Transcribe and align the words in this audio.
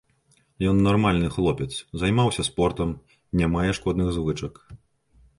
Ён 0.69 0.77
нармальны 0.85 1.27
хлопец, 1.35 1.67
займаўся 2.03 2.45
спортам, 2.47 2.95
не 3.41 3.49
мае 3.57 3.71
шкодных 3.81 4.09
звычак. 4.17 4.53